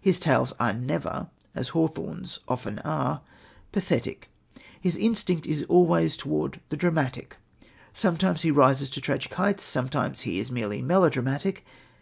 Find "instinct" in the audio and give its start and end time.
4.96-5.44